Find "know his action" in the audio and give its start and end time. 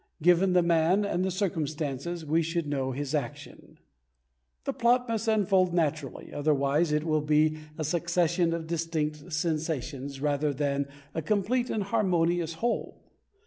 2.65-3.77